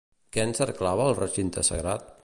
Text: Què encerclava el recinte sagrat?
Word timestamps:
Què 0.37 0.45
encerclava 0.51 1.07
el 1.11 1.15
recinte 1.21 1.69
sagrat? 1.69 2.13